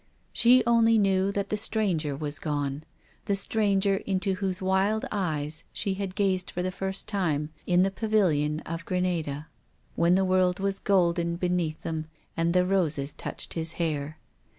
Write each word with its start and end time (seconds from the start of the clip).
She 0.33 0.63
only 0.65 0.97
knew 0.97 1.31
that 1.31 1.49
the 1.49 1.57
stranger 1.57 2.15
was 2.15 2.39
gone, 2.39 2.83
the 3.25 3.35
stranger 3.35 3.97
into 3.97 4.33
whose 4.33 4.59
wild 4.59 5.05
eyes 5.11 5.63
she 5.73 5.93
had 5.93 6.15
gazed 6.15 6.49
for 6.49 6.63
the 6.63 6.71
first 6.71 7.07
time 7.07 7.51
in 7.67 7.83
the 7.83 7.91
Pavilion 7.91 8.61
of 8.61 8.83
Granada, 8.85 9.45
when 9.95 10.15
the 10.15 10.25
world 10.25 10.59
was 10.59 10.79
golden 10.79 11.35
beneath 11.35 11.83
them 11.83 12.07
and 12.35 12.51
the 12.51 12.65
roses 12.65 13.13
touched 13.13 13.53
his 13.53 13.73
hair. 13.73 14.17